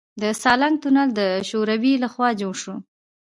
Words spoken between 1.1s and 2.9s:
د شوروي لخوا جوړ شو